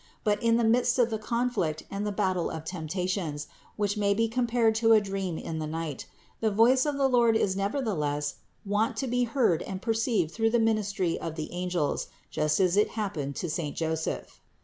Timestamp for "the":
0.57-0.63, 1.11-1.19, 2.07-2.11, 5.59-5.67, 6.39-6.49, 6.97-7.07, 10.49-10.57, 11.35-11.51